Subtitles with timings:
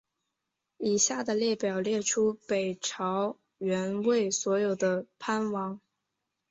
[0.79, 5.79] 以下的列表列出北朝元魏所有的藩王。